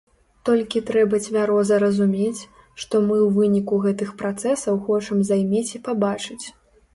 Толькі 0.47 0.79
трэба 0.89 1.17
цвяроза 1.25 1.75
разумець, 1.83 2.41
што 2.85 3.01
мы 3.09 3.15
ў 3.25 3.29
выніку 3.37 3.79
гэтых 3.85 4.09
працэсаў 4.23 4.81
хочам 4.89 5.23
займець 5.31 5.69
і 5.77 5.83
пабачыць. 5.91 6.45